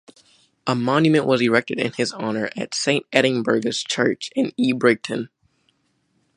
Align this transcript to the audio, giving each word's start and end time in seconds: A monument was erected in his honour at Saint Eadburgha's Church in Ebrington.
A 0.65 0.73
monument 0.73 1.27
was 1.27 1.41
erected 1.43 1.77
in 1.79 1.93
his 1.93 2.11
honour 2.11 2.49
at 2.57 2.73
Saint 2.73 3.05
Eadburgha's 3.11 3.83
Church 3.83 4.31
in 4.35 4.51
Ebrington. 4.59 5.29